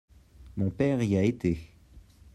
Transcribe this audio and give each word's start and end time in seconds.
Mon 0.57 0.71
père 0.71 1.03
y 1.03 1.15
a 1.15 1.21
été. 1.21 1.59